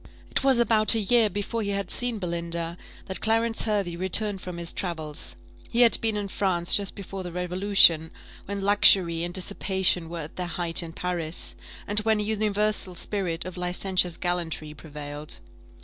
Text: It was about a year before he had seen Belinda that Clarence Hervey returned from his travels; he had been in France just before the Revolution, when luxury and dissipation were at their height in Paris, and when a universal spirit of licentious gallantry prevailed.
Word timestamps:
It 0.31 0.43
was 0.43 0.57
about 0.57 0.95
a 0.95 0.99
year 0.99 1.29
before 1.29 1.61
he 1.61 1.69
had 1.69 1.91
seen 1.91 2.17
Belinda 2.17 2.75
that 3.05 3.21
Clarence 3.21 3.65
Hervey 3.65 3.95
returned 3.95 4.41
from 4.41 4.57
his 4.57 4.73
travels; 4.73 5.35
he 5.69 5.81
had 5.81 6.01
been 6.01 6.17
in 6.17 6.27
France 6.27 6.75
just 6.75 6.95
before 6.95 7.21
the 7.21 7.31
Revolution, 7.31 8.09
when 8.45 8.61
luxury 8.61 9.21
and 9.23 9.31
dissipation 9.31 10.09
were 10.09 10.21
at 10.21 10.37
their 10.37 10.47
height 10.47 10.81
in 10.81 10.93
Paris, 10.93 11.53
and 11.85 11.99
when 11.99 12.19
a 12.19 12.23
universal 12.23 12.95
spirit 12.95 13.45
of 13.45 13.57
licentious 13.57 14.17
gallantry 14.17 14.73
prevailed. 14.73 15.39